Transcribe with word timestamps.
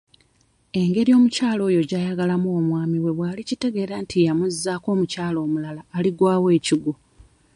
Engeri 0.81 1.11
omukyala 1.17 1.61
oyo 1.69 1.81
gy'ayagalamu 1.89 2.47
omwami 2.59 2.97
we 3.03 3.15
bw'alikitegeera 3.17 3.95
nti 4.03 4.17
yamuzzaako 4.25 4.87
omukyala 4.95 5.37
omulala 5.45 5.81
aligwawo 5.97 6.47
ekigwo. 6.57 6.93